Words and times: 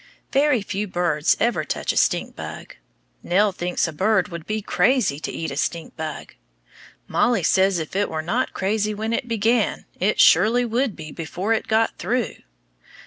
Very 0.31 0.63
few 0.63 0.87
birds 0.87 1.37
ever 1.39 1.63
touch 1.63 1.93
a 1.93 1.95
stink 1.95 2.35
bug. 2.35 2.75
Nell 3.21 3.51
thinks 3.51 3.87
a 3.87 3.93
bird 3.93 4.29
would 4.29 4.47
be 4.47 4.59
crazy 4.59 5.19
to 5.19 5.31
eat 5.31 5.51
a 5.51 5.55
stink 5.55 5.95
bug. 5.95 6.33
Mollie 7.07 7.43
says 7.43 7.77
if 7.77 7.95
it 7.95 8.09
were 8.09 8.23
not 8.23 8.51
crazy 8.51 8.95
when 8.95 9.13
it 9.13 9.27
began, 9.27 9.85
it 9.99 10.19
surely 10.19 10.65
would 10.65 10.95
be 10.95 11.11
before 11.11 11.53
it 11.53 11.67
got 11.67 11.99
through! 11.99 12.37